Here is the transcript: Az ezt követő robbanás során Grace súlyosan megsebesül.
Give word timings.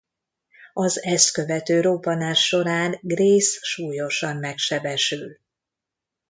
Az 0.73 1.03
ezt 1.03 1.31
követő 1.31 1.81
robbanás 1.81 2.45
során 2.47 2.99
Grace 3.01 3.57
súlyosan 3.61 4.37
megsebesül. 4.37 5.37